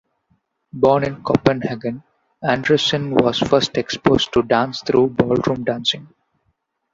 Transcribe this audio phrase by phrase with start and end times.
[0.73, 2.01] Born in Copenhagen,
[2.41, 6.07] Andersen was first exposed to dance through ballroom dancing.